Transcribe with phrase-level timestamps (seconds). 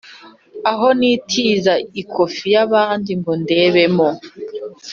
[0.71, 4.07] aho nitiza ikofi y’abandi ngo ndebemo